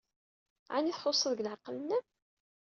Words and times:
Ɛni 0.75 0.93
txuṣṣed 0.95 1.31
deg 1.35 1.39
leɛqel-nnem? 1.45 2.03